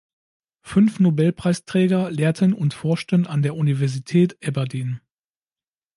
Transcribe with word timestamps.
Fünf 0.63 0.99
Nobelpreisträger 0.99 2.09
lehrten 2.09 2.53
und 2.53 2.73
forschten 2.73 3.27
an 3.27 3.43
der 3.43 3.55
Universität 3.55 4.35
Aberdeen. 4.43 4.99